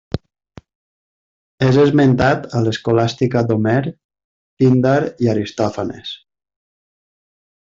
[1.65, 3.77] És esmentat a l'Escolàstica d'Homer,
[4.63, 6.19] Píndar i Aristòfanes.